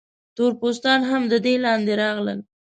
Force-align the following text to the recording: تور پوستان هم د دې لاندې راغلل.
تور 0.35 0.51
پوستان 0.59 0.99
هم 1.09 1.21
د 1.31 1.33
دې 1.45 1.53
لاندې 1.65 1.93
راغلل. 2.01 2.39